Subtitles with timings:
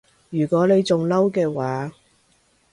[0.31, 1.91] 如果你仲嬲嘅話